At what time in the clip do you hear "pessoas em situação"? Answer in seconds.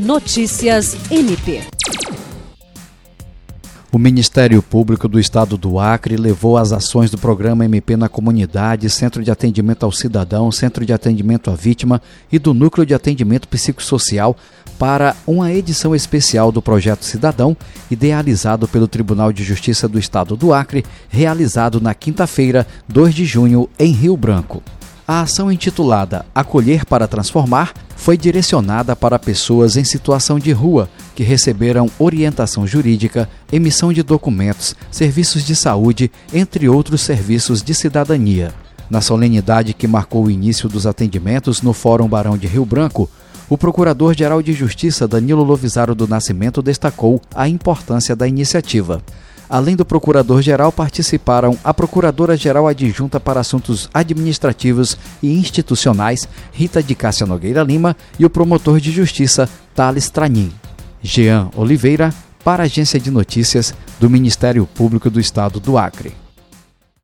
29.18-30.38